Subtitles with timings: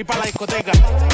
[0.00, 1.09] Y para la discoteca.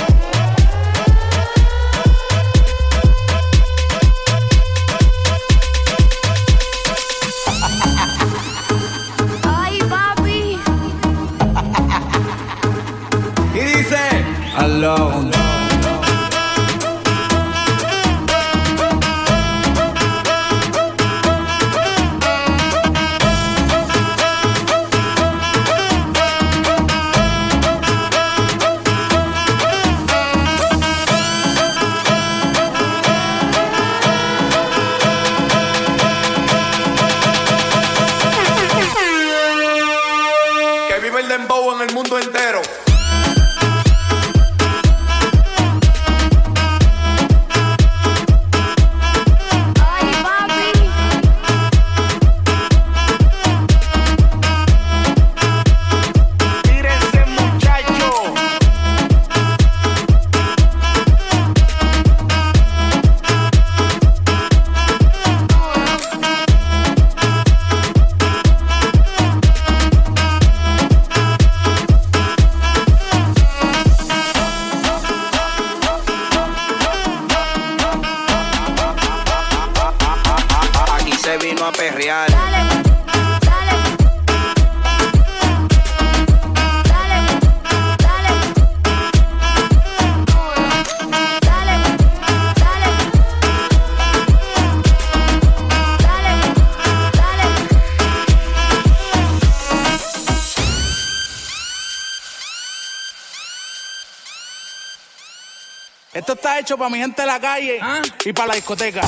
[106.67, 107.79] Hecho para mi gente de la calle
[108.25, 109.03] y para la discoteca.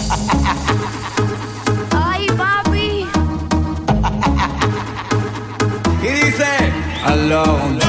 [1.90, 3.04] Ay, papi.
[6.04, 6.46] Y dice,
[7.04, 7.87] Alone.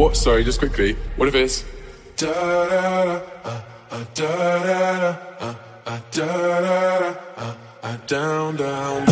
[0.00, 0.16] What?
[0.16, 0.96] Sorry, just quickly.
[1.16, 1.62] What if it's
[2.16, 3.20] down
[8.06, 9.04] down down.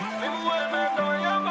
[0.00, 1.48] 你不会被诺言绊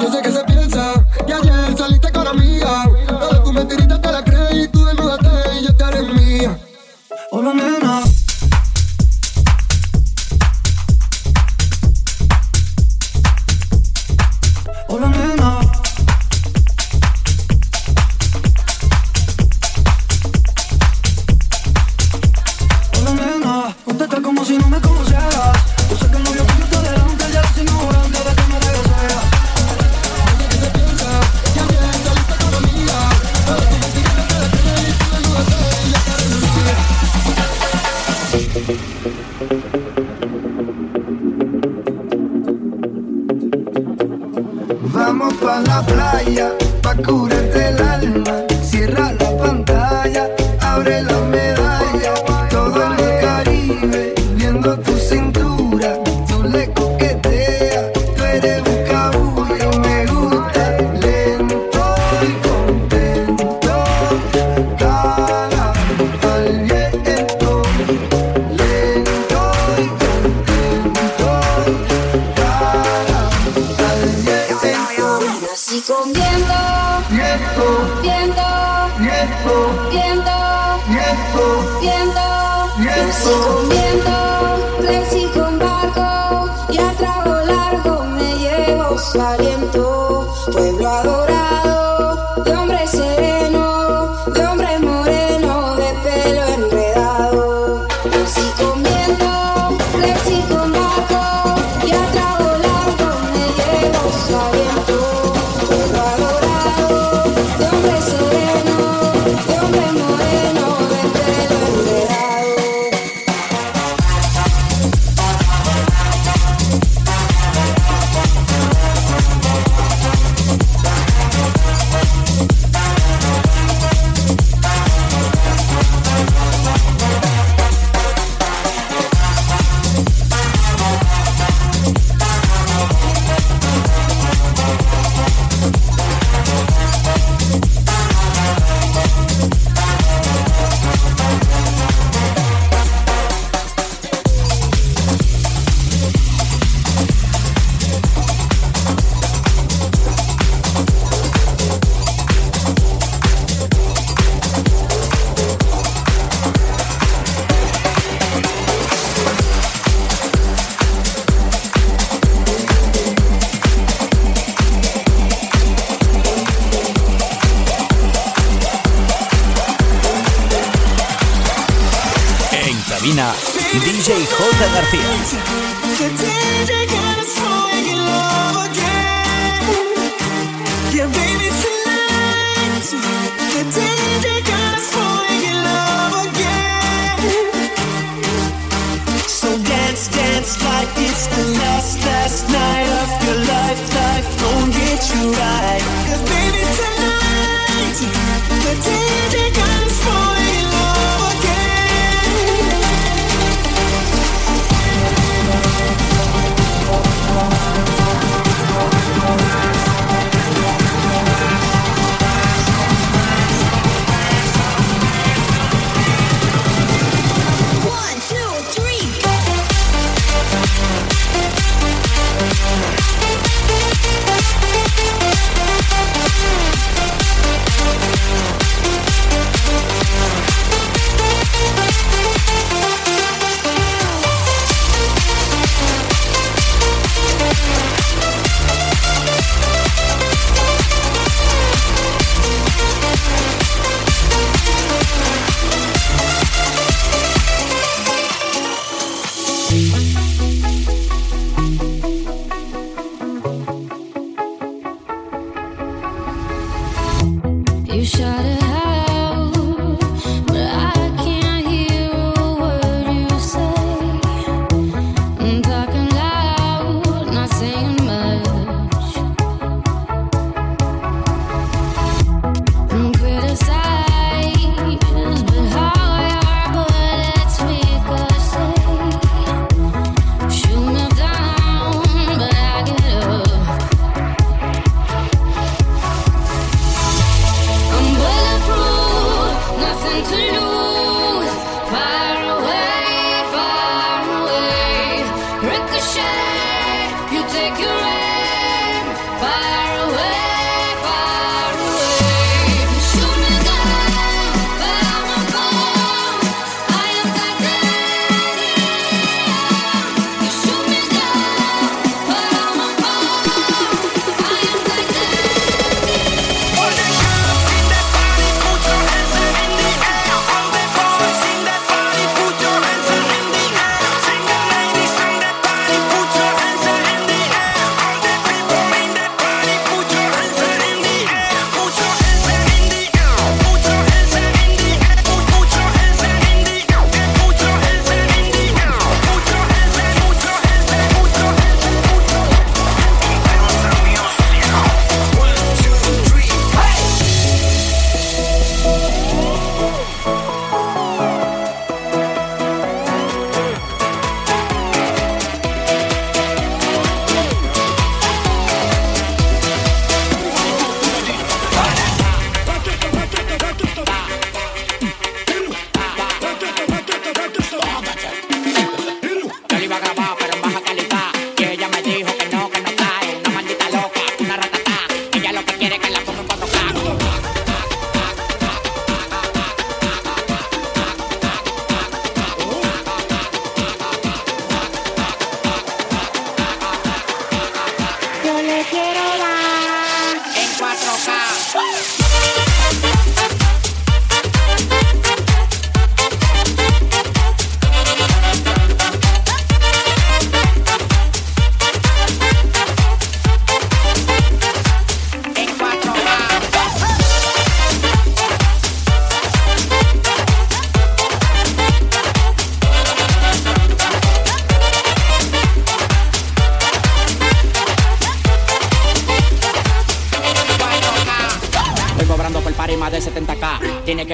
[0.00, 0.92] Yo sé que se piensa
[1.26, 2.84] que ayer saliste con amiga.
[3.06, 5.28] Todas tus mentiritas te la crees y tú desnudaste
[5.60, 6.58] y yo te haré mía.
[7.30, 7.52] Hola,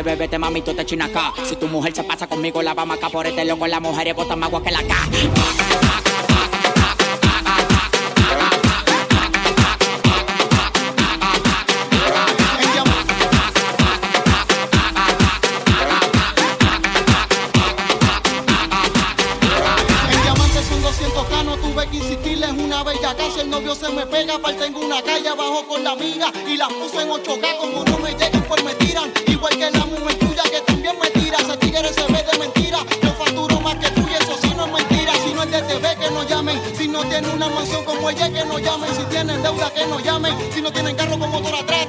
[0.08, 1.34] bebete, mami, tú te chinas acá.
[1.44, 3.66] Si tu mujer se pasa conmigo, la vamos acá por este loco.
[3.66, 5.08] Las mujeres botan más agua que la ca.
[23.74, 27.08] se me pega, falta en una calle abajo con la mira y las puse en
[27.10, 29.27] 8K como no me llegan pues me tiran.
[37.38, 38.90] una mansión como ella que no llamen.
[38.94, 40.34] Si tienen deuda que no llamen.
[40.52, 41.87] Si no tienen carro con motor atrás.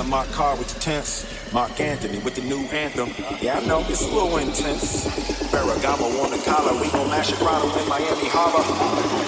[0.00, 1.26] In the unmarked car with the tents.
[1.52, 3.12] Mark Anthony with the new anthem.
[3.42, 5.06] Yeah, I know, it's a little intense.
[5.52, 6.72] Ferragamo on the collar.
[6.80, 8.64] We gon' mash it right in Miami Harbor.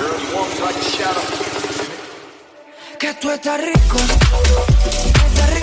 [0.01, 1.21] Girl, you want me like a shadow.
[2.99, 5.62] Que tú estás rico, estás rico,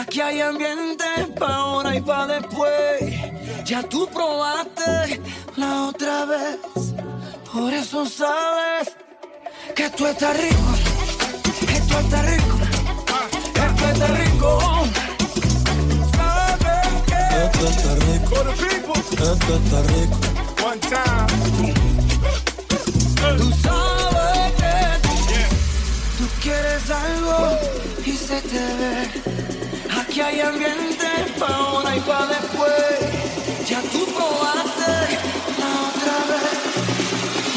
[0.00, 1.04] Aquí hay ambiente
[1.38, 3.00] pa' ahora y pa' después.
[3.64, 5.20] Ya tú probaste
[5.56, 6.58] la otra vez.
[7.52, 8.96] Por eso sabes
[9.74, 10.72] que tú estás rico.
[11.60, 12.56] Que tú estás rico.
[13.54, 14.50] Que tú estás rico.
[16.16, 17.20] Sabes que
[18.06, 18.92] rico.
[19.12, 20.18] Esto está rico.
[20.64, 21.74] One time.
[23.38, 24.76] Tú sabes que
[26.18, 27.97] tú quieres algo
[28.28, 28.94] se te ve.
[30.00, 31.08] Aquí hay ambiente
[31.38, 32.98] pa' ahora y pa' después.
[33.66, 34.92] Ya tú probaste
[35.60, 36.58] la otra vez.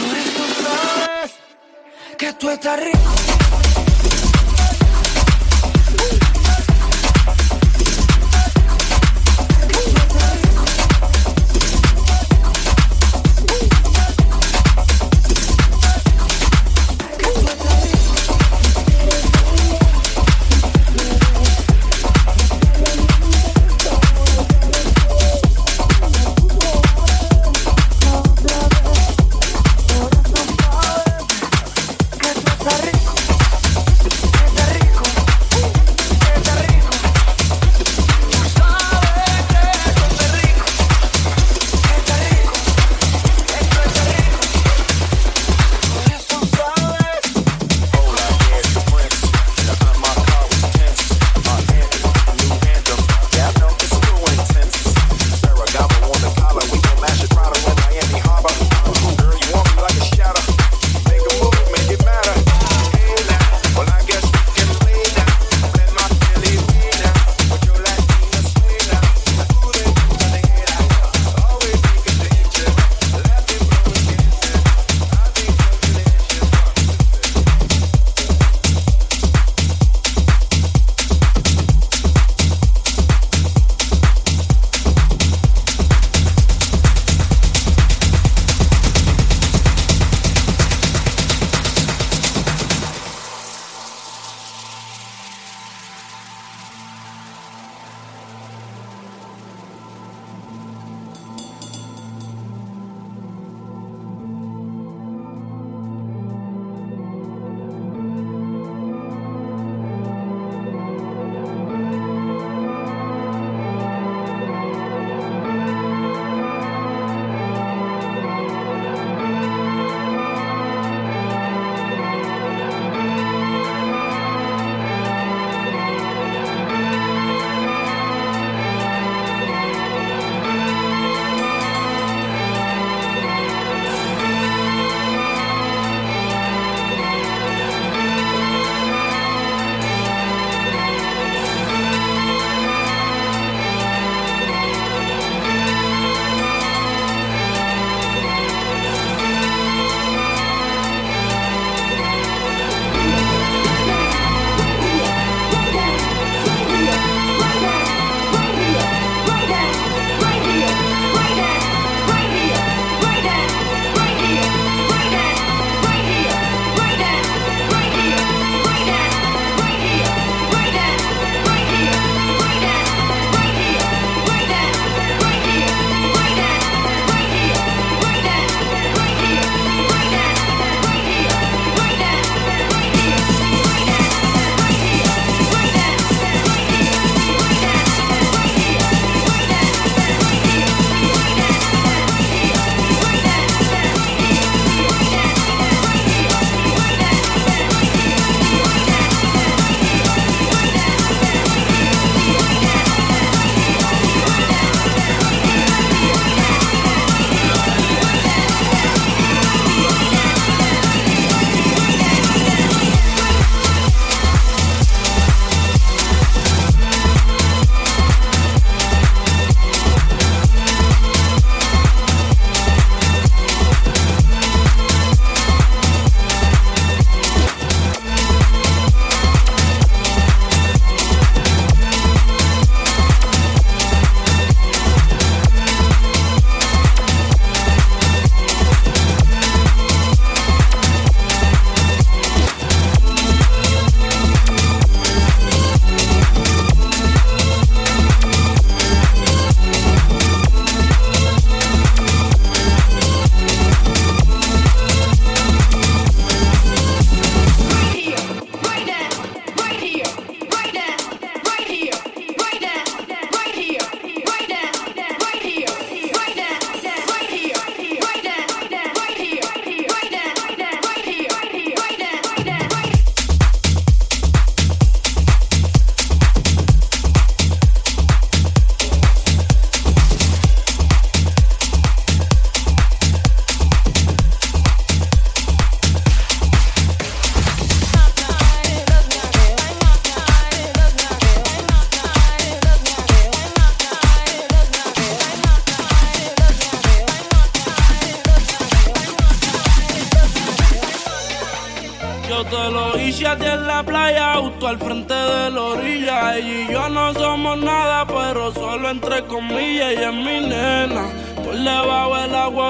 [0.01, 1.31] Por eso sabes
[2.17, 3.40] que tú estás rico.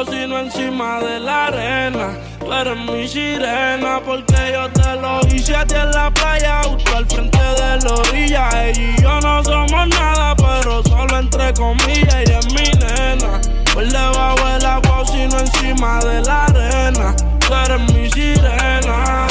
[0.06, 2.18] sino encima de la arena.
[2.40, 6.98] Tú eres mi sirena, porque yo te lo hice a ti en la playa, justo
[6.98, 8.50] al frente de la orilla.
[8.64, 13.42] Ella y yo no somos nada, pero solo entre comillas, ella es mi nena.
[13.74, 17.16] Por debajo el agua, sino encima de la arena.
[17.40, 19.31] Tú eres mi sirena.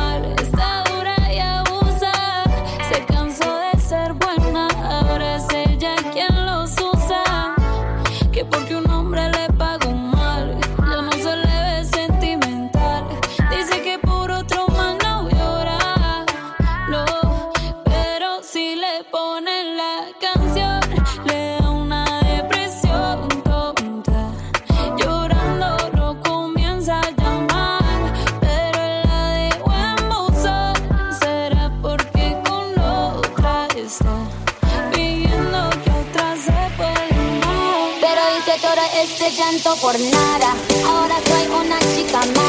[39.79, 40.55] por nada.
[40.85, 42.40] Ahora soy una chica más.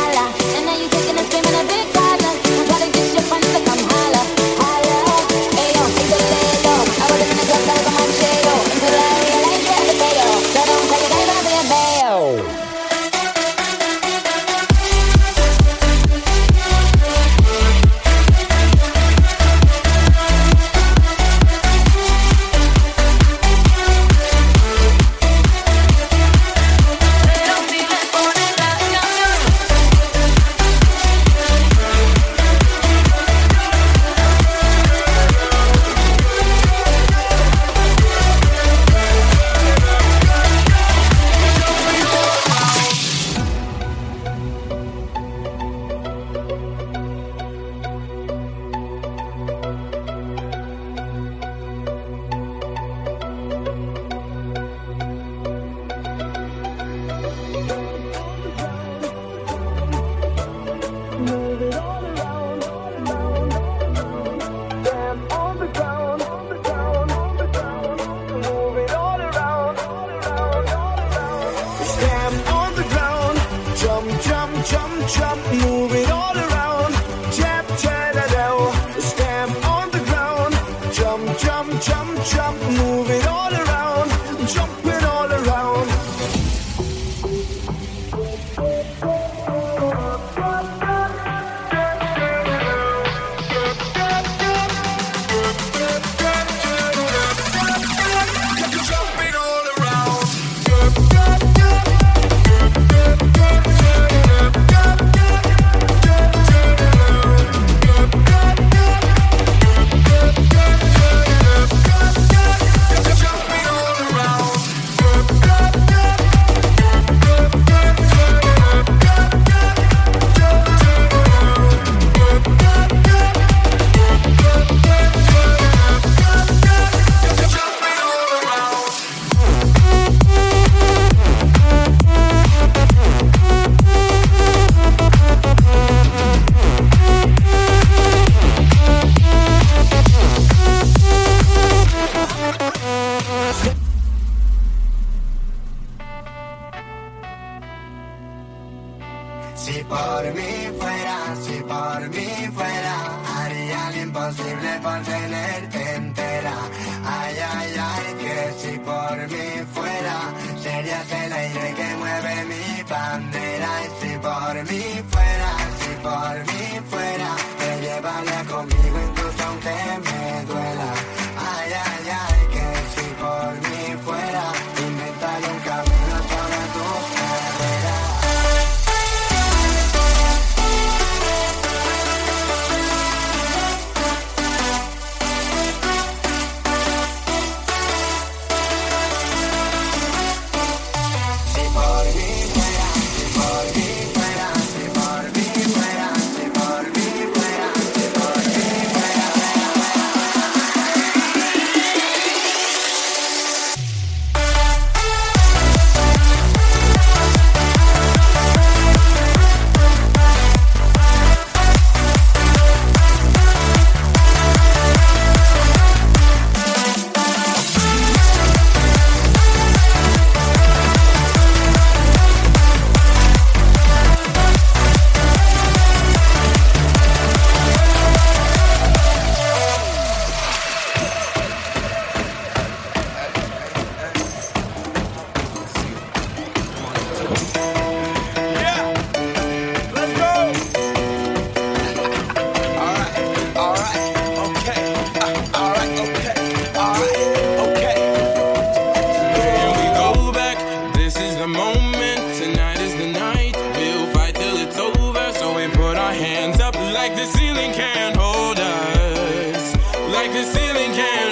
[154.73, 156.57] sepan tenerte entera.
[157.05, 160.17] Ay, ay, ay, que si por mí fuera,
[160.63, 163.73] serías el aire que mueve mi bandera.
[164.01, 165.51] Si por mí fuera,
[165.81, 168.82] si por mí fuera, te llevaría conmigo.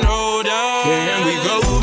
[0.04, 0.46] hold.
[0.46, 1.79] Can we go?